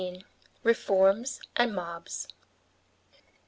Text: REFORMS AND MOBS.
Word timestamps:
REFORMS 0.63 1.41
AND 1.55 1.75
MOBS. 1.75 2.25